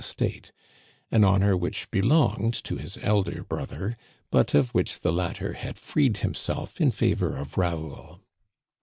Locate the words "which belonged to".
1.55-2.75